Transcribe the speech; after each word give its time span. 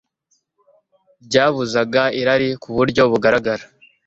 ryabuzaga 1.25 2.03
irari 2.19 2.49
ku 2.61 2.69
buryo 2.77 3.01
bugaragara 3.11 3.63